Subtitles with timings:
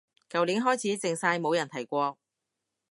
[0.31, 2.17] 舊年開始靜晒冇人提過